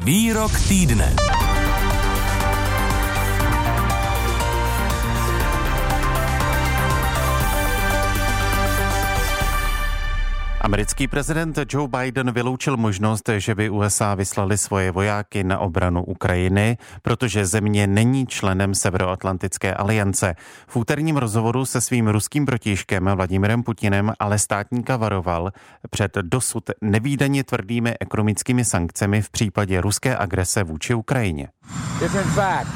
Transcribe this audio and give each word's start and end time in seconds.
Výrok 0.00 0.48
týdne. 0.64 1.12
Americký 10.60 11.08
prezident 11.08 11.58
Joe 11.72 11.88
Biden 11.88 12.32
vyloučil 12.32 12.76
možnost, 12.76 13.30
že 13.38 13.54
by 13.54 13.70
USA 13.70 14.14
vyslali 14.14 14.58
svoje 14.58 14.90
vojáky 14.90 15.44
na 15.44 15.58
obranu 15.58 16.04
Ukrajiny, 16.04 16.78
protože 17.02 17.46
země 17.46 17.86
není 17.86 18.26
členem 18.26 18.74
Severoatlantické 18.74 19.74
aliance. 19.74 20.34
V 20.66 20.76
úterním 20.76 21.16
rozhovoru 21.16 21.64
se 21.64 21.80
svým 21.80 22.08
ruským 22.08 22.46
protižkem 22.46 23.10
Vladimirem 23.14 23.62
Putinem 23.62 24.12
ale 24.18 24.38
státníka 24.38 24.96
varoval 24.96 25.50
před 25.90 26.14
dosud 26.14 26.70
nevýdaně 26.80 27.44
tvrdými 27.44 27.94
ekonomickými 28.00 28.64
sankcemi 28.64 29.22
v 29.22 29.30
případě 29.30 29.80
ruské 29.80 30.16
agrese 30.16 30.62
vůči 30.62 30.94
Ukrajině. 30.94 31.48
If 32.04 32.14
in 32.14 32.30
fact 32.30 32.72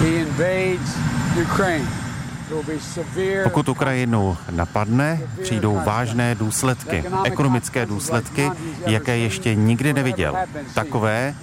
he 0.00 0.08
invades 0.08 0.96
Ukraine, 1.42 2.05
pokud 3.44 3.68
Ukrajinu 3.68 4.36
napadne, 4.50 5.20
přijdou 5.42 5.80
vážné 5.86 6.34
důsledky, 6.34 7.04
ekonomické 7.24 7.86
důsledky, 7.86 8.50
jaké 8.86 9.18
ještě 9.18 9.54
nikdy 9.54 9.92
neviděl. 9.92 10.36
Takové, 10.74 11.34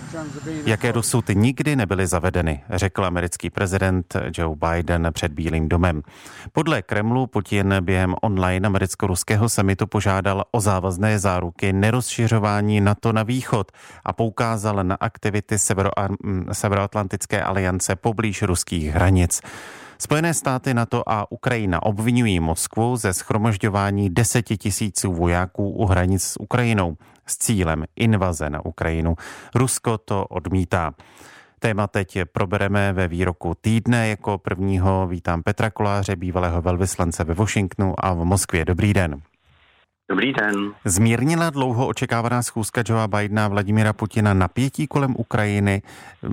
jaké 0.65 0.93
dosud 0.93 1.25
nikdy 1.33 1.75
nebyly 1.75 2.07
zavedeny, 2.07 2.63
řekl 2.69 3.05
americký 3.05 3.49
prezident 3.49 4.17
Joe 4.37 4.55
Biden 4.55 5.09
před 5.13 5.31
Bílým 5.31 5.69
domem. 5.69 6.01
Podle 6.51 6.81
Kremlu 6.81 7.27
Putin 7.27 7.75
během 7.81 8.15
online 8.21 8.67
americko-ruského 8.67 9.49
samitu 9.49 9.87
požádal 9.87 10.43
o 10.51 10.61
závazné 10.61 11.19
záruky 11.19 11.73
nerozšiřování 11.73 12.81
NATO 12.81 13.13
na 13.13 13.23
východ 13.23 13.71
a 14.05 14.13
poukázal 14.13 14.83
na 14.83 14.95
aktivity 14.95 15.55
Severoatlantické 16.51 17.43
aliance 17.43 17.95
poblíž 17.95 18.41
ruských 18.41 18.87
hranic. 18.87 19.41
Spojené 20.03 20.33
státy 20.33 20.73
NATO 20.73 21.03
a 21.09 21.31
Ukrajina 21.31 21.83
obvinují 21.83 22.39
Moskvu 22.39 22.95
ze 22.95 23.13
schromažďování 23.13 24.09
deseti 24.09 24.57
tisíců 24.57 25.13
vojáků 25.13 25.69
u 25.69 25.85
hranic 25.85 26.23
s 26.23 26.39
Ukrajinou 26.39 26.97
s 27.25 27.37
cílem 27.37 27.85
invaze 27.95 28.49
na 28.49 28.65
Ukrajinu. 28.65 29.15
Rusko 29.55 29.97
to 29.97 30.25
odmítá. 30.25 30.93
Téma 31.59 31.87
teď 31.87 32.17
probereme 32.33 32.93
ve 32.93 33.07
výroku 33.07 33.55
týdne. 33.61 34.07
Jako 34.07 34.37
prvního 34.37 35.07
vítám 35.07 35.43
Petra 35.43 35.69
Koláře, 35.69 36.15
bývalého 36.15 36.61
velvyslance 36.61 37.23
ve 37.23 37.33
Washingtonu 37.33 37.93
a 37.97 38.13
v 38.13 38.25
Moskvě. 38.25 38.65
Dobrý 38.65 38.93
den. 38.93 39.21
Dobrý 40.13 40.33
den. 40.33 40.73
Zmírnila 40.85 41.49
dlouho 41.49 41.87
očekávaná 41.87 42.43
schůzka 42.43 42.83
Joea 42.89 43.07
Bidena 43.07 43.45
a 43.45 43.47
Vladimira 43.47 43.93
Putina 43.93 44.33
napětí 44.33 44.87
kolem 44.87 45.15
Ukrajiny. 45.17 45.81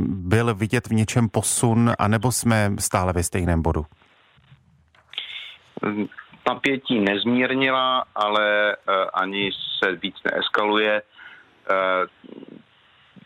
Byl 0.06 0.54
vidět 0.54 0.86
v 0.86 0.92
něčem 0.92 1.28
posun, 1.28 1.92
anebo 1.98 2.32
jsme 2.32 2.70
stále 2.78 3.12
ve 3.12 3.22
stejném 3.22 3.62
bodu? 3.62 3.86
Napětí 6.48 7.00
nezmírnila, 7.00 8.04
ale 8.14 8.76
uh, 8.76 8.94
ani 9.14 9.50
se 9.78 9.92
víc 9.92 10.14
neeskaluje. 10.24 11.02
Uh, 11.70 12.36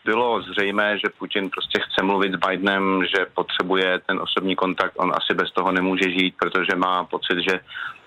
bylo 0.05 0.41
zřejmé, 0.41 0.97
že 0.97 1.09
Putin 1.19 1.49
prostě 1.49 1.79
chce 1.79 2.05
mluvit 2.05 2.33
s 2.33 2.47
Bidenem, 2.47 3.03
že 3.03 3.25
potřebuje 3.33 3.99
ten 4.07 4.19
osobní 4.19 4.55
kontakt, 4.55 4.93
on 4.95 5.11
asi 5.15 5.33
bez 5.33 5.51
toho 5.51 5.71
nemůže 5.71 6.11
žít, 6.11 6.35
protože 6.39 6.75
má 6.75 7.03
pocit, 7.03 7.37
že 7.49 7.59
Eh, 7.59 8.04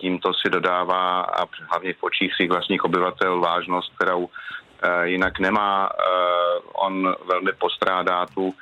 tímto 0.00 0.34
si 0.34 0.50
dodává 0.50 1.20
a 1.20 1.46
hlavně 1.70 1.94
v 1.94 2.02
očích 2.02 2.34
svých 2.34 2.50
vlastních 2.50 2.84
obyvatel 2.84 3.40
vážnost, 3.40 3.92
kterou 3.94 4.28
eh, 4.82 5.08
jinak 5.08 5.38
nemá. 5.38 5.88
Eh, 5.92 6.04
on 6.72 7.14
velmi 7.28 7.52
postrádá 7.52 8.26
tu 8.26 8.54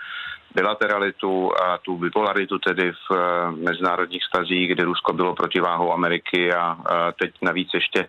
bilateralitu 0.55 1.53
a 1.63 1.79
tu 1.79 1.97
bipolaritu 1.97 2.59
tedy 2.59 2.93
v 2.93 3.17
mezinárodních 3.51 4.25
stazích, 4.25 4.71
kdy 4.71 4.83
Rusko 4.83 5.13
bylo 5.13 5.35
protiváhou 5.35 5.93
Ameriky 5.93 6.53
a 6.53 6.77
teď 7.19 7.35
navíc 7.43 7.69
ještě 7.75 8.09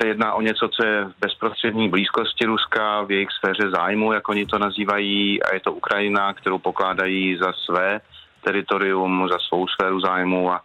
se 0.00 0.08
jedná 0.08 0.34
o 0.34 0.40
něco, 0.40 0.68
co 0.68 0.86
je 0.86 1.04
v 1.04 1.14
bezprostřední 1.20 1.88
blízkosti 1.88 2.44
Ruska, 2.44 3.02
v 3.02 3.10
jejich 3.10 3.28
sféře 3.32 3.70
zájmu, 3.70 4.12
jak 4.12 4.28
oni 4.28 4.46
to 4.46 4.58
nazývají, 4.58 5.42
a 5.42 5.54
je 5.54 5.60
to 5.60 5.72
Ukrajina, 5.72 6.32
kterou 6.32 6.58
pokládají 6.58 7.36
za 7.36 7.52
své 7.52 8.00
teritorium, 8.44 9.28
za 9.32 9.38
svou 9.38 9.66
sféru 9.68 10.00
zájmu 10.00 10.52
a 10.52 10.60
Eh, 10.60 10.62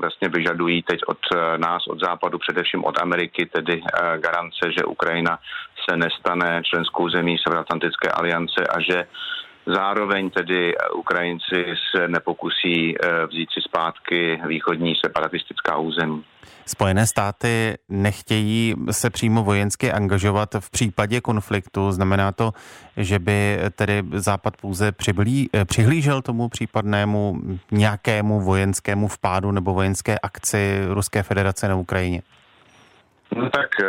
vlastně 0.00 0.28
vyžadují 0.28 0.82
teď 0.82 1.00
od 1.06 1.18
eh, 1.34 1.58
nás, 1.58 1.86
od 1.86 2.00
západu, 2.00 2.38
především 2.38 2.84
od 2.84 3.02
Ameriky, 3.02 3.46
tedy 3.46 3.82
eh, 3.82 4.18
garance, 4.18 4.72
že 4.78 4.84
Ukrajina 4.84 5.38
se 5.88 5.96
nestane 5.96 6.62
členskou 6.64 7.08
zemí 7.08 7.36
Severoatlantické 7.38 8.08
aliance 8.10 8.66
a 8.66 8.80
že 8.80 9.06
Zároveň 9.66 10.30
tedy 10.30 10.74
Ukrajinci 10.94 11.64
se 11.96 12.08
nepokusí 12.08 12.94
vzít 13.28 13.48
si 13.52 13.60
zpátky 13.68 14.40
východní 14.46 14.94
separatistická 15.04 15.76
území. 15.76 16.24
Spojené 16.66 17.06
státy 17.06 17.78
nechtějí 17.88 18.74
se 18.90 19.10
přímo 19.10 19.42
vojensky 19.42 19.92
angažovat 19.92 20.48
v 20.60 20.70
případě 20.70 21.20
konfliktu. 21.20 21.92
Znamená 21.92 22.32
to, 22.32 22.52
že 22.96 23.18
by 23.18 23.58
tedy 23.74 24.02
Západ 24.12 24.56
pouze 24.56 24.92
přiblí, 24.92 25.50
přihlížel 25.64 26.22
tomu 26.22 26.48
případnému 26.48 27.40
nějakému 27.70 28.40
vojenskému 28.40 29.08
vpádu 29.08 29.50
nebo 29.50 29.74
vojenské 29.74 30.18
akci 30.18 30.80
Ruské 30.88 31.22
federace 31.22 31.68
na 31.68 31.74
Ukrajině? 31.74 32.22
No 33.36 33.50
tak 33.50 33.70
eh, 33.84 33.86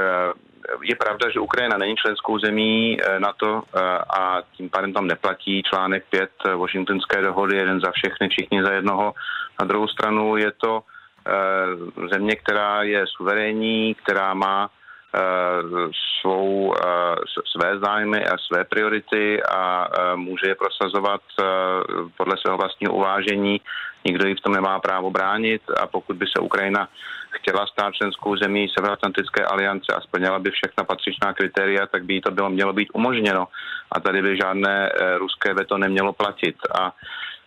je 0.81 0.95
pravda, 0.95 1.29
že 1.29 1.39
Ukrajina 1.39 1.77
není 1.77 1.95
členskou 1.95 2.39
zemí 2.39 2.97
eh, 2.97 3.19
NATO 3.19 3.63
eh, 3.63 3.79
a 4.19 4.41
tím 4.57 4.69
pádem 4.69 4.93
tam 4.93 5.07
neplatí 5.07 5.63
článek 5.63 6.03
5 6.09 6.29
Washingtonské 6.55 7.21
dohody, 7.21 7.57
jeden 7.57 7.79
za 7.79 7.91
všechny, 7.91 8.29
všichni 8.29 8.63
za 8.63 8.71
jednoho. 8.71 9.13
Na 9.59 9.65
druhou 9.65 9.87
stranu 9.87 10.37
je 10.37 10.51
to 10.51 10.83
Eh, 11.27 12.07
země, 12.13 12.35
která 12.35 12.83
je 12.83 13.05
suverénní, 13.07 13.95
která 13.95 14.33
má 14.33 14.69
eh, 14.69 14.86
svou, 16.21 16.73
eh, 16.75 17.15
své 17.57 17.79
zájmy 17.79 18.25
a 18.25 18.37
své 18.37 18.63
priority 18.63 19.43
a 19.43 19.87
může 20.15 20.47
je 20.47 20.55
prosazovat 20.55 21.21
podle 22.17 22.37
svého 22.37 22.57
vlastního 22.57 22.93
uvážení. 22.93 23.61
Nikdo 24.05 24.27
ji 24.27 24.35
v 24.35 24.41
tom 24.41 24.53
nemá 24.53 24.79
právo 24.79 25.11
bránit 25.11 25.61
a 25.81 25.87
pokud 25.87 26.15
by 26.15 26.25
se 26.27 26.39
Ukrajina 26.41 26.87
chtěla 27.29 27.67
stát 27.67 27.93
členskou 27.93 28.35
zemí 28.35 28.67
Severoatlantické 28.69 29.45
aliance 29.45 29.93
a 29.93 30.01
splněla 30.01 30.39
by 30.39 30.51
všechna 30.51 30.83
patřičná 30.83 31.33
kritéria, 31.33 31.87
tak 31.87 32.05
by 32.05 32.13
jí 32.13 32.21
to 32.21 32.31
bylo 32.31 32.49
mělo 32.49 32.73
být 32.73 32.89
umožněno. 32.93 33.47
A 33.91 33.99
tady 33.99 34.21
by 34.21 34.37
žádné 34.37 34.89
ruské 35.17 35.53
veto 35.53 35.77
nemělo 35.77 36.13
platit. 36.13 36.55
A 36.79 36.91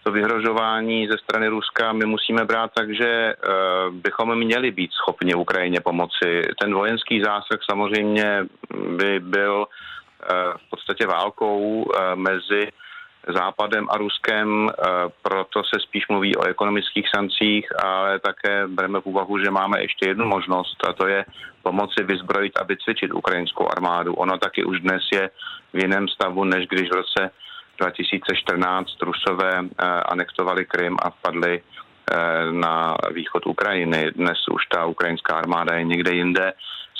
to 0.04 0.12
vyhrožování 0.12 1.06
ze 1.06 1.18
strany 1.18 1.48
Ruska 1.48 1.92
my 1.92 2.06
musíme 2.06 2.44
brát 2.44 2.70
tak, 2.74 2.94
že 2.94 3.34
uh, 3.34 3.94
bychom 3.94 4.38
měli 4.38 4.70
být 4.70 4.92
schopni 4.92 5.34
Ukrajině 5.34 5.80
pomoci. 5.80 6.42
Ten 6.60 6.74
vojenský 6.74 7.22
zásah 7.22 7.58
samozřejmě 7.70 8.46
by 8.96 9.20
byl 9.20 9.66
uh, 9.66 10.36
v 10.56 10.70
podstatě 10.70 11.06
válkou 11.06 11.58
uh, 11.58 11.92
mezi 12.14 12.68
Západem 13.28 13.86
a 13.90 13.96
Ruskem, 13.96 14.70
proto 15.22 15.64
se 15.64 15.80
spíš 15.80 16.08
mluví 16.08 16.36
o 16.36 16.44
ekonomických 16.44 17.08
sankcích, 17.14 17.68
ale 17.84 18.18
také 18.18 18.66
bereme 18.66 19.00
v 19.00 19.06
úvahu, 19.06 19.38
že 19.38 19.50
máme 19.50 19.82
ještě 19.82 20.08
jednu 20.08 20.24
možnost 20.24 20.84
a 20.88 20.92
to 20.92 21.06
je 21.06 21.24
pomoci 21.62 22.04
vyzbrojit 22.04 22.52
a 22.56 22.64
vycvičit 22.64 23.12
ukrajinskou 23.12 23.68
armádu. 23.68 24.14
Ono 24.14 24.38
taky 24.38 24.64
už 24.64 24.80
dnes 24.80 25.02
je 25.12 25.30
v 25.72 25.78
jiném 25.78 26.08
stavu, 26.08 26.44
než 26.44 26.66
když 26.66 26.90
v 26.90 26.94
roce 26.94 27.30
2014 27.80 29.02
Rusové 29.02 29.64
eh, 29.64 29.84
anektovali 30.12 30.64
Krym 30.64 30.96
a 31.02 31.10
vpadli 31.10 31.60
eh, 31.60 31.64
na 32.52 32.96
východ 33.12 33.46
Ukrajiny. 33.46 34.12
Dnes 34.12 34.38
už 34.52 34.66
ta 34.66 34.84
ukrajinská 34.84 35.34
armáda 35.34 35.74
je 35.74 35.84
někde 35.84 36.12
jinde. 36.14 36.52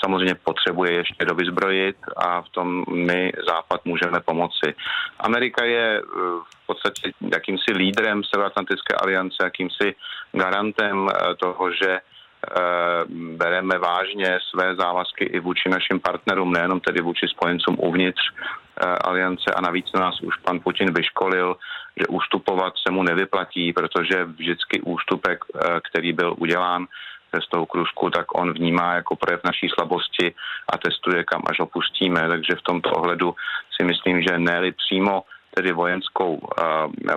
Samozřejmě 0.03 0.35
potřebuje 0.35 0.91
ještě 0.93 1.25
dovyzbrojit 1.25 1.97
a 2.17 2.41
v 2.41 2.49
tom 2.49 2.83
my 2.89 3.31
Západ 3.47 3.85
můžeme 3.85 4.19
pomoci. 4.19 4.73
Amerika 5.19 5.65
je 5.65 6.01
eh, 6.01 6.03
v 6.63 6.65
podstatě 6.65 7.11
jakýmsi 7.33 7.71
lídrem 7.73 8.23
Severoatlantické 8.23 8.95
aliance, 8.95 9.37
jakýmsi 9.43 9.95
garantem 10.33 11.09
toho, 11.37 11.71
že 11.71 11.99
bereme 13.37 13.77
vážně 13.77 14.39
své 14.49 14.75
závazky 14.75 15.25
i 15.25 15.39
vůči 15.39 15.69
našim 15.69 15.99
partnerům, 15.99 16.53
nejenom 16.53 16.79
tedy 16.79 17.01
vůči 17.01 17.27
spojencům 17.27 17.75
uvnitř 17.79 18.21
aliance 18.81 19.53
a 19.53 19.61
navíc 19.61 19.85
nás 19.93 20.21
už 20.21 20.35
pan 20.37 20.59
Putin 20.59 20.93
vyškolil, 20.93 21.55
že 21.97 22.07
ústupovat 22.07 22.73
se 22.87 22.91
mu 22.91 23.03
nevyplatí, 23.03 23.73
protože 23.73 24.25
vždycky 24.25 24.81
ústupek, 24.81 25.45
eh, 25.45 25.79
který 25.89 26.13
byl 26.13 26.35
udělán 26.37 26.87
z 27.39 27.49
toho 27.49 27.65
kružku, 27.65 28.09
tak 28.09 28.39
on 28.39 28.53
vnímá 28.53 28.93
jako 28.93 29.15
projev 29.15 29.41
naší 29.43 29.69
slabosti 29.69 30.35
a 30.73 30.77
testuje, 30.77 31.23
kam 31.23 31.41
až 31.45 31.59
opustíme. 31.59 32.27
Takže 32.27 32.55
v 32.55 32.61
tomto 32.61 32.89
ohledu 32.91 33.35
si 33.75 33.83
myslím, 33.83 34.21
že 34.21 34.39
ne 34.39 34.71
přímo 34.71 35.23
tedy 35.55 35.71
vojenskou 35.71 36.33
uh, 36.33 36.41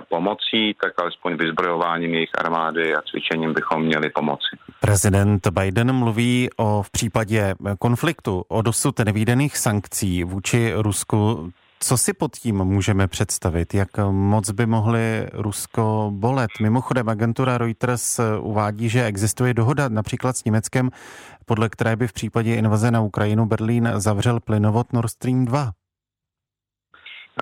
pomocí, 0.09 0.75
tak 0.83 0.93
alespoň 1.01 1.37
vyzbrojováním 1.37 2.13
jejich 2.13 2.29
armády 2.37 2.95
a 2.95 3.01
cvičením 3.01 3.53
bychom 3.53 3.81
měli 3.81 4.09
pomoci. 4.09 4.57
Prezident 4.81 5.47
Biden 5.47 5.93
mluví 5.93 6.49
o 6.57 6.83
v 6.83 6.89
případě 6.89 7.55
konfliktu 7.79 8.45
o 8.47 8.61
dosud 8.61 8.99
nevýdaných 8.99 9.57
sankcí 9.57 10.23
vůči 10.23 10.73
Rusku 10.75 11.51
Co 11.79 11.97
si 11.97 12.13
pod 12.13 12.35
tím 12.35 12.55
můžeme 12.63 13.07
představit? 13.07 13.73
Jak 13.73 13.89
moc 14.11 14.51
by 14.51 14.65
mohli 14.65 15.27
Rusko 15.33 16.11
bolet? 16.13 16.49
Mimochodem, 16.61 17.09
agentura 17.09 17.57
Reuters 17.57 18.19
uvádí, 18.39 18.89
že 18.89 19.05
existuje 19.05 19.53
dohoda 19.53 19.89
například 19.89 20.37
s 20.37 20.43
Německem, 20.43 20.89
podle 21.45 21.69
které 21.69 21.95
by 21.95 22.07
v 22.07 22.13
případě 22.13 22.55
invaze 22.55 22.91
na 22.91 23.01
Ukrajinu 23.01 23.45
Berlín 23.45 23.91
zavřel 23.95 24.39
plynovod 24.39 24.93
Nord 24.93 25.09
Stream 25.09 25.45
2. 25.45 25.71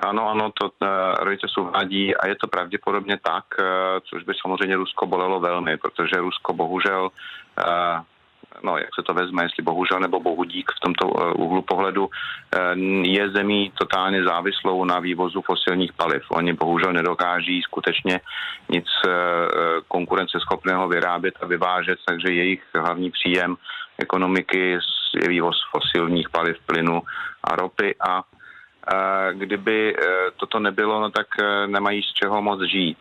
Ano, 0.01 0.29
ano, 0.29 0.51
to 0.51 0.65
uh, 0.65 0.89
Reuters 1.23 1.57
uvádí 1.57 2.15
a 2.15 2.27
je 2.27 2.35
to 2.35 2.47
pravděpodobně 2.47 3.17
tak, 3.17 3.45
uh, 3.59 3.65
což 4.09 4.23
by 4.23 4.33
samozřejmě 4.41 4.75
Rusko 4.75 5.05
bolelo 5.05 5.39
velmi, 5.39 5.77
protože 5.77 6.17
Rusko 6.17 6.53
bohužel 6.53 7.09
uh, 7.57 8.01
no 8.63 8.77
jak 8.77 8.89
se 8.95 9.03
to 9.03 9.13
vezme, 9.13 9.43
jestli 9.43 9.63
bohužel 9.63 9.99
nebo 9.99 10.19
bohudík 10.19 10.71
v 10.71 10.79
tomto 10.79 11.07
úhlu 11.35 11.61
pohledu, 11.61 12.09
je 13.01 13.29
zemí 13.29 13.71
totálně 13.79 14.23
závislou 14.23 14.85
na 14.85 14.99
vývozu 14.99 15.41
fosilních 15.41 15.93
paliv. 15.93 16.23
Oni 16.31 16.53
bohužel 16.53 16.93
nedokáží 16.93 17.61
skutečně 17.61 18.21
nic 18.69 18.85
konkurenceschopného 19.87 20.87
vyrábět 20.87 21.33
a 21.41 21.45
vyvážet, 21.45 21.99
takže 22.05 22.33
jejich 22.33 22.63
hlavní 22.75 23.11
příjem 23.11 23.55
ekonomiky 23.97 24.59
je 24.59 24.79
vývoz 25.27 25.55
fosilních 25.71 26.29
paliv, 26.29 26.57
plynu 26.65 27.01
a 27.43 27.55
ropy 27.55 27.95
a 28.09 28.23
Kdyby 29.33 29.95
e, 29.95 30.01
toto 30.37 30.59
nebylo, 30.59 31.01
no 31.01 31.09
tak 31.09 31.27
e, 31.39 31.67
nemají 31.67 32.03
z 32.03 32.13
čeho 32.13 32.41
moc 32.41 32.61
žít. 32.61 32.97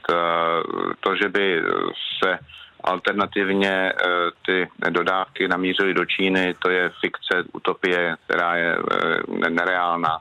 To, 1.01 1.17
že 1.17 1.29
by 1.29 1.63
se 2.25 2.39
alternativně 2.85 3.93
ty 4.47 4.69
dodávky 4.91 5.49
namířily 5.49 5.95
do 5.95 6.05
Číny, 6.05 6.55
to 6.59 6.71
je 6.71 6.91
fikce, 7.01 7.45
utopie, 7.53 8.17
která 8.25 8.57
je 8.57 8.77
nereálná. 9.49 10.19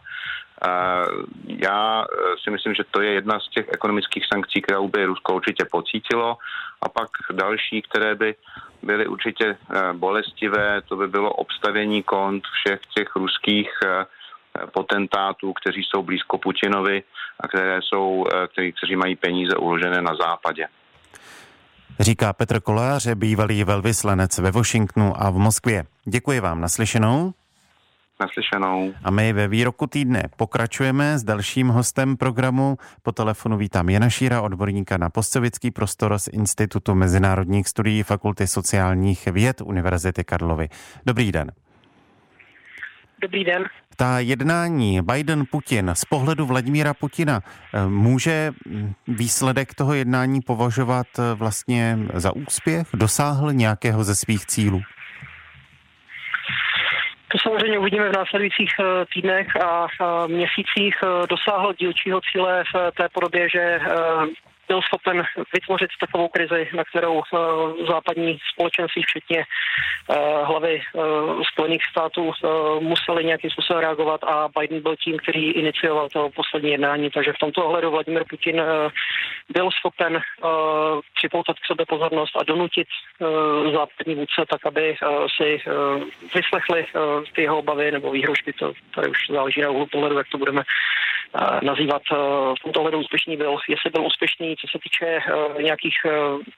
Já 1.48 2.06
si 2.44 2.52
myslím, 2.52 2.74
že 2.74 2.84
to 2.92 3.02
je 3.02 3.12
jedna 3.14 3.40
z 3.40 3.50
těch 3.50 3.66
ekonomických 3.74 4.26
sankcí, 4.34 4.62
kterou 4.62 4.88
by 4.88 5.06
Rusko 5.06 5.34
určitě 5.34 5.66
pocítilo. 5.72 6.38
A 6.82 6.90
pak 6.90 7.10
další, 7.32 7.82
které 7.82 8.16
by 8.16 8.36
byly 8.84 9.08
určitě 9.08 9.58
bolestivé, 9.94 10.82
to 10.82 10.96
by 10.96 11.08
bylo 11.08 11.34
obstavění 11.34 12.04
kont 12.04 12.44
všech 12.48 12.80
těch 12.96 13.16
ruských 13.16 13.70
potentátů, 14.74 15.54
kteří 15.54 15.82
jsou 15.84 16.04
blízko 16.04 16.38
Putinovi 16.38 17.04
a 17.40 17.48
které 17.48 17.80
jsou, 17.82 18.26
eh, 18.34 18.48
který, 18.48 18.74
kteří 18.74 18.96
mají 18.96 19.16
peníze 19.16 19.56
uložené 19.56 20.02
na 20.02 20.16
západě. 20.16 20.68
Říká 22.00 22.34
Petr 22.34 22.60
Kolář, 22.60 23.08
bývalý 23.08 23.64
velvyslanec 23.64 24.38
ve 24.38 24.52
Washingtonu 24.52 25.14
a 25.24 25.30
v 25.30 25.38
Moskvě. 25.38 25.84
Děkuji 26.06 26.40
vám, 26.40 26.62
naslyšenou. 26.62 27.34
Naslyšenou. 28.20 28.94
A 29.04 29.12
my 29.12 29.34
ve 29.34 29.48
výroku 29.48 29.88
týdne 29.88 30.24
pokračujeme 30.38 31.20
s 31.20 31.24
dalším 31.24 31.68
hostem 31.68 32.18
programu. 32.18 32.78
Po 33.04 33.12
telefonu 33.12 33.58
vítám 33.58 33.90
Jana 33.90 34.10
Šíra, 34.10 34.42
odborníka 34.42 34.98
na 34.98 35.10
postsovětský 35.10 35.72
prostor 35.72 36.20
z 36.20 36.28
Institutu 36.28 36.96
mezinárodních 36.96 37.68
studií 37.68 38.04
Fakulty 38.04 38.48
sociálních 38.48 39.28
věd 39.28 39.62
Univerzity 39.62 40.24
Karlovy. 40.24 40.70
Dobrý 41.06 41.32
den. 41.32 41.52
Dobrý 43.22 43.44
den. 43.44 43.66
Ta 44.02 44.20
jednání 44.20 45.02
Biden-Putin 45.02 45.92
z 45.94 46.06
pohledu 46.06 46.46
Vladimíra 46.46 46.94
Putina 46.94 47.42
eh, 47.44 47.88
může 47.88 48.52
hm, 48.68 48.94
výsledek 49.08 49.74
toho 49.74 49.94
jednání 49.94 50.42
považovat 50.42 51.08
eh, 51.20 51.36
vlastně 51.36 51.98
za 52.14 52.36
úspěch? 52.36 52.88
Dosáhl 52.94 53.54
nějakého 53.54 54.04
ze 54.04 54.16
svých 54.16 54.46
cílů? 54.46 54.82
To 57.28 57.38
samozřejmě 57.50 57.80
uvidíme 57.80 58.10
v 58.10 58.18
následujících 58.18 58.72
eh, 58.80 59.06
týdnech 59.14 59.48
a 59.56 59.88
měsících. 60.28 60.96
Dosáhl 61.30 61.74
dílčího 61.74 62.22
cíle 62.32 62.64
v 62.76 62.92
té 62.98 63.10
podobě, 63.14 63.50
že 63.50 63.80
byl 64.72 64.82
schopen 64.82 65.24
vytvořit 65.54 65.90
takovou 66.00 66.28
krizi, 66.28 66.70
na 66.74 66.84
kterou 66.84 67.14
uh, 67.14 67.24
západní 67.88 68.38
společenství, 68.54 69.02
včetně 69.04 69.40
uh, 69.44 70.48
hlavy 70.50 70.82
uh, 70.82 71.44
Spojených 71.52 71.86
států, 71.92 72.32
museli 72.80 73.26
nějakým 73.26 73.52
způsobem 73.52 73.82
reagovat 73.82 74.24
a 74.24 74.50
Biden 74.60 74.82
byl 74.82 74.96
tím, 75.04 75.18
který 75.18 75.52
inicioval 75.52 76.10
to 76.10 76.30
poslední 76.36 76.72
jednání. 76.72 77.10
Takže 77.10 77.34
v 77.34 77.42
tomto 77.44 77.66
ohledu 77.66 77.92
Vladimir 77.92 78.24
Putin 78.30 78.62
byl 79.50 79.72
schopen 79.72 80.22
připoutat 81.16 81.60
k 81.60 81.66
sobě 81.66 81.86
pozornost 81.86 82.36
a 82.36 82.44
donutit 82.44 82.88
západní 83.74 84.16
vůdce 84.16 84.46
tak, 84.50 84.66
aby 84.66 84.96
si 85.38 85.62
vyslechli 86.36 86.86
ty 87.36 87.42
jeho 87.42 87.58
obavy 87.60 87.92
nebo 87.92 88.12
výhrožky. 88.12 88.54
To 88.54 88.74
tady 88.96 89.08
už 89.08 89.18
záleží 89.30 89.62
na 89.62 89.70
úhlu 89.70 89.86
pohledu, 89.86 90.18
jak 90.18 90.28
to 90.32 90.38
budeme 90.38 90.64
nazývat. 91.62 92.02
V 92.60 92.64
tomto 92.64 92.80
ohledu 92.80 93.00
úspěšný 93.00 93.38
byl. 93.38 93.58
Jestli 93.70 93.90
byl 93.90 94.06
úspěšný, 94.06 94.56
co 94.62 94.68
se 94.72 94.78
týče 94.84 95.20
uh, 95.20 95.62
nějakých 95.62 95.96
uh, 96.06 96.12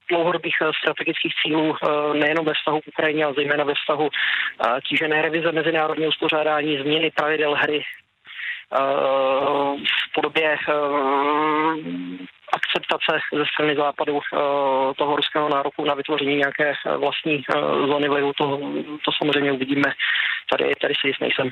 dlouhodobých 0.10 0.58
uh, 0.62 0.72
strategických 0.82 1.34
cílů, 1.42 1.76
nejenom 2.14 2.46
ve 2.46 2.54
vztahu 2.54 2.82
k 2.82 2.88
Ukrajině, 2.88 3.26
ale 3.26 3.34
zejména 3.34 3.64
ve 3.64 3.74
vztahu 3.74 4.10
tížené 4.88 5.22
revize 5.22 5.52
mezinárodního 5.52 6.10
uspořádání, 6.10 6.78
změny 6.78 7.12
pravidel 7.12 7.56
hry 7.56 7.84
v 10.10 10.14
podobě 10.14 10.58
akceptace 12.54 13.20
ze 13.34 13.46
strany 13.54 13.76
západu 13.76 14.20
toho 14.98 15.16
ruského 15.16 15.50
nároku 15.50 15.86
na 15.86 15.94
vytvoření 15.94 16.36
nějaké 16.36 16.74
vlastní 16.98 17.44
zóny 17.88 18.10
vlivu, 18.10 18.34
to, 18.34 18.60
to 19.06 19.12
samozřejmě 19.18 19.52
uvidíme. 19.52 19.94
Tady, 20.52 20.72
tady 20.82 20.94
si 21.02 21.08
jist 21.08 21.22
nejsem. 21.22 21.52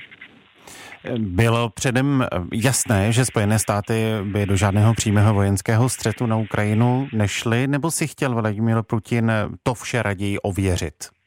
Bylo 1.18 1.70
předem 1.70 2.26
jasné, 2.54 3.12
že 3.12 3.26
Spojené 3.26 3.60
státy 3.60 4.14
by 4.24 4.46
do 4.46 4.56
žádného 4.56 4.94
přímého 4.94 5.34
vojenského 5.34 5.90
střetu 5.90 6.26
na 6.26 6.38
Ukrajinu 6.38 7.08
nešly, 7.14 7.68
nebo 7.68 7.92
si 7.92 8.08
chtěl 8.08 8.36
Vladimír 8.36 8.82
Putin 8.82 9.32
to 9.64 9.74
vše 9.74 10.04
raději 10.04 10.40
ověřit? 10.40 11.21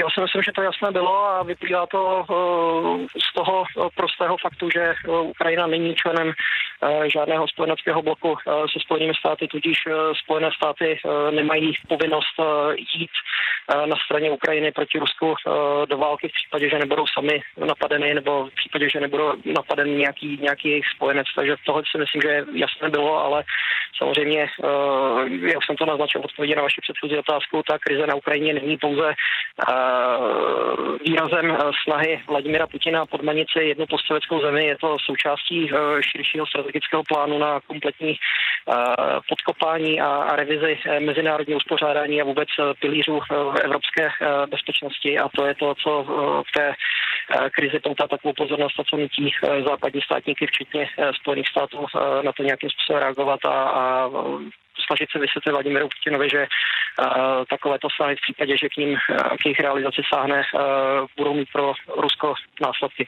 Já 0.00 0.06
si 0.10 0.20
myslím, 0.20 0.42
že 0.42 0.52
to 0.52 0.62
jasné 0.62 0.90
bylo 0.90 1.24
a 1.24 1.42
vyplývá 1.42 1.86
to 1.86 2.00
eh, 2.22 3.06
z 3.30 3.34
toho 3.34 3.64
prostého 3.94 4.36
faktu, 4.36 4.70
že 4.70 4.80
eh, 4.80 5.08
Ukrajina 5.08 5.66
není 5.66 5.94
členem 5.94 6.32
eh, 6.32 7.10
žádného 7.10 7.48
spojeneckého 7.48 8.02
bloku 8.02 8.36
se 8.72 8.78
Spojenými 8.80 9.14
státy, 9.14 9.48
tudíž 9.48 9.78
Spojené 10.24 10.50
státy 10.56 10.98
nemají 11.30 11.72
povinnost 11.88 12.36
jít 12.94 13.10
na 13.86 13.96
straně 14.04 14.30
Ukrajiny 14.30 14.72
proti 14.72 14.98
Rusku 14.98 15.34
do 15.88 15.98
války 15.98 16.28
v 16.28 16.32
případě, 16.32 16.70
že 16.70 16.78
nebudou 16.78 17.04
sami 17.06 17.42
napadeny 17.56 18.14
nebo 18.14 18.46
v 18.46 18.54
případě, 18.54 18.90
že 18.90 19.00
nebudou 19.00 19.32
napaden 19.44 19.98
nějaký, 19.98 20.38
nějaký 20.42 20.68
jejich 20.68 20.84
spojenec. 20.96 21.26
Takže 21.36 21.56
tohle 21.66 21.82
si 21.90 21.98
myslím, 21.98 22.22
že 22.22 22.44
jasné 22.52 22.90
bylo, 22.90 23.24
ale 23.24 23.44
samozřejmě, 23.98 24.48
jak 25.42 25.64
jsem 25.66 25.76
to 25.76 25.86
naznačil 25.86 26.20
odpovědi 26.24 26.54
na 26.54 26.62
vaši 26.62 26.80
předchozí 26.80 27.18
otázku, 27.18 27.62
ta 27.68 27.78
krize 27.78 28.06
na 28.06 28.14
Ukrajině 28.14 28.54
není 28.54 28.76
pouze 28.76 29.14
výrazem 31.06 31.56
snahy 31.84 32.22
Vladimira 32.28 32.66
Putina 32.66 33.06
podmanit 33.06 33.48
si 33.50 33.64
jednu 33.64 33.86
postsovětskou 33.86 34.40
zemi. 34.40 34.66
Je 34.66 34.76
to 34.78 34.96
součástí 34.98 35.70
širšího 36.00 36.46
strategického 36.46 37.02
plánu 37.04 37.38
na 37.38 37.60
kompletní 37.60 38.14
podkopání 39.28 40.00
a 40.00 40.36
revizi 40.36 40.78
mezinárodního 40.98 41.56
uspořádání 41.56 42.20
a 42.20 42.24
vůbec 42.24 42.48
pilířů 42.80 43.20
evropské 43.62 44.08
bezpečnosti 44.50 45.18
a 45.18 45.28
to 45.28 45.44
je 45.44 45.54
to, 45.54 45.74
co 45.74 46.02
v 46.48 46.52
té 46.52 46.74
krizi 47.50 47.80
poutá 47.80 48.08
takovou 48.08 48.34
pozornost 48.36 48.80
a 48.80 48.84
co 48.84 48.96
nutí 48.96 49.30
západní 49.66 50.00
státníky, 50.00 50.46
včetně 50.46 50.88
Spojených 51.20 51.48
států, 51.48 51.86
na 52.22 52.32
to 52.32 52.42
nějakým 52.42 52.70
způsobem 52.70 53.02
reagovat 53.02 53.40
a, 53.44 53.50
a 53.50 54.10
snažit 54.90 55.08
se 55.12 55.18
vysvětlit 55.18 55.52
Vladimiru 55.52 55.88
Putinovi, 55.88 56.28
že 56.34 56.42
uh, 56.46 57.44
takovéto 57.50 57.88
snahy 57.96 58.16
v 58.16 58.22
případě, 58.24 58.52
že 58.58 58.68
k 58.68 58.76
ním 58.76 58.98
k 59.40 59.46
jejich 59.46 59.60
realizaci 59.60 60.02
sáhne, 60.14 60.38
uh, 60.42 60.60
budou 61.16 61.34
mít 61.34 61.48
pro 61.52 61.72
Rusko 62.02 62.34
následky. 62.66 63.06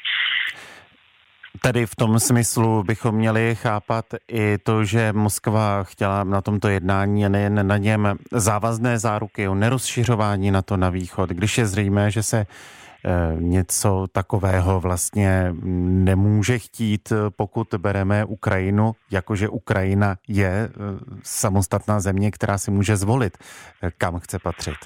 Tedy 1.62 1.86
v 1.86 1.96
tom 1.96 2.18
smyslu 2.18 2.82
bychom 2.82 3.14
měli 3.14 3.54
chápat 3.54 4.04
i 4.28 4.58
to, 4.58 4.84
že 4.84 5.12
Moskva 5.12 5.84
chtěla 5.84 6.24
na 6.24 6.40
tomto 6.40 6.68
jednání 6.68 7.26
a 7.26 7.28
nejen 7.28 7.66
na 7.66 7.76
něm 7.76 8.18
závazné 8.32 8.98
záruky 8.98 9.48
o 9.48 9.54
nerozšiřování 9.54 10.50
na 10.50 10.62
to 10.62 10.76
na 10.76 10.90
východ, 10.90 11.30
když 11.30 11.58
je 11.58 11.66
zřejmé, 11.66 12.10
že 12.10 12.22
se 12.22 12.46
Eh, 12.46 12.91
něco 13.38 14.06
takového 14.12 14.80
vlastně 14.80 15.54
nemůže 15.62 16.58
chtít, 16.58 17.12
pokud 17.36 17.74
bereme 17.78 18.24
Ukrajinu, 18.24 18.92
jakože 19.10 19.48
Ukrajina 19.48 20.16
je 20.28 20.68
eh, 20.68 20.70
samostatná 21.22 22.00
země, 22.00 22.30
která 22.30 22.58
si 22.58 22.70
může 22.70 22.96
zvolit, 22.96 23.38
eh, 23.82 23.90
kam 23.98 24.18
chce 24.18 24.38
patřit. 24.38 24.76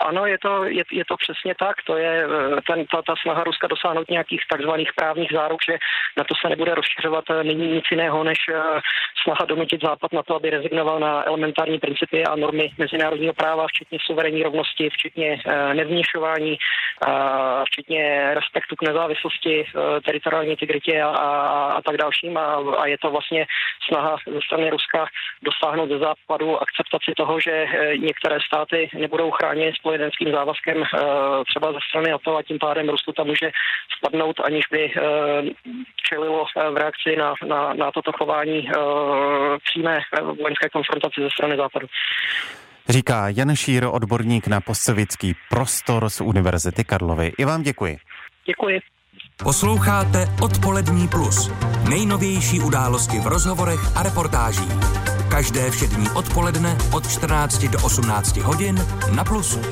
Ano, 0.00 0.26
je 0.26 0.38
to, 0.38 0.64
je, 0.64 0.84
je 0.92 1.04
to 1.04 1.16
přesně 1.16 1.54
tak. 1.54 1.76
To 1.86 1.96
je 1.96 2.24
eh, 2.24 2.60
ten, 2.66 2.86
ta, 2.86 3.02
ta 3.02 3.14
snaha 3.22 3.44
Ruska 3.44 3.66
dosáhnout 3.66 4.10
nějakých 4.10 4.40
takzvaných 4.50 4.92
právních 4.96 5.32
záruk, 5.32 5.60
že 5.70 5.78
na 6.16 6.24
to 6.24 6.34
se 6.34 6.48
nebude 6.48 6.74
rozšiřovat 6.74 7.24
eh, 7.30 7.44
není 7.44 7.66
nic 7.66 7.84
jiného, 7.90 8.24
než 8.24 8.38
eh, 8.48 8.80
snaha 9.22 9.44
donutit 9.44 9.82
Západ 9.82 10.12
na 10.12 10.22
to, 10.22 10.36
aby 10.36 10.50
rezignoval 10.50 11.00
na 11.00 11.26
elementární 11.26 11.78
principy 11.78 12.24
a 12.24 12.36
normy 12.36 12.70
mezinárodního 12.78 13.34
práva, 13.34 13.66
včetně 13.66 13.98
suverénní 14.06 14.42
rovnosti, 14.42 14.90
včetně 14.90 15.38
nevněšování, 15.72 16.58
včetně 17.64 18.30
respektu 18.34 18.76
k 18.76 18.82
nezávislosti, 18.82 19.64
teritoriální 20.04 20.50
integritě 20.50 21.02
a, 21.02 21.08
a, 21.08 21.72
a 21.72 21.82
tak 21.82 21.96
dalším. 21.96 22.36
A, 22.36 22.62
a 22.78 22.86
je 22.86 22.98
to 22.98 23.10
vlastně 23.10 23.46
snaha 23.88 24.16
ze 24.26 24.40
strany 24.46 24.70
Ruska 24.70 25.06
dosáhnout 25.42 25.88
ze 25.88 25.98
západu 25.98 26.62
akceptaci 26.62 27.12
toho, 27.16 27.40
že 27.40 27.66
některé 27.96 28.38
státy 28.46 28.90
nebudou 28.94 29.30
chráněny 29.30 29.72
spojeneckým 29.88 30.32
závazkem 30.32 30.76
eh, 30.82 30.98
třeba 31.48 31.72
ze 31.72 31.78
strany 31.88 32.10
NATO 32.10 32.36
a 32.36 32.42
tím 32.42 32.58
pádem 32.58 32.88
Rusko 32.88 33.12
tam 33.12 33.26
může 33.26 33.50
spadnout, 33.96 34.40
aniž 34.44 34.64
by 34.70 34.82
eh, 34.84 34.92
čelilo 36.08 36.44
eh, 36.46 36.70
v 36.70 36.76
reakci 36.76 37.16
na, 37.16 37.34
na, 37.48 37.74
na 37.74 37.92
toto 37.92 38.12
chování 38.12 38.68
přímé 39.64 39.98
vojenské 40.22 40.68
konfrontaci 40.72 41.20
ze 41.20 41.30
strany 41.30 41.56
Západu. 41.56 41.86
Říká 42.88 43.28
Jan 43.28 43.56
Šír, 43.56 43.84
odborník 43.90 44.46
na 44.46 44.60
postsovětský 44.60 45.34
prostor 45.50 46.10
z 46.10 46.20
Univerzity 46.20 46.84
Karlovy. 46.84 47.32
I 47.38 47.44
vám 47.44 47.62
děkuji. 47.62 47.96
Děkuji. 48.46 48.80
Posloucháte 49.36 50.26
Odpolední 50.42 51.08
plus. 51.08 51.50
Nejnovější 51.88 52.60
události 52.60 53.18
v 53.18 53.26
rozhovorech 53.26 53.96
a 53.96 54.02
reportážích. 54.02 54.72
Každé 55.38 55.70
všední 55.70 56.10
odpoledne 56.10 56.78
od 56.92 57.06
14 57.06 57.62
do 57.70 57.78
18 57.78 58.36
hodin 58.36 58.74
na 59.14 59.24
Plusu. 59.24 59.62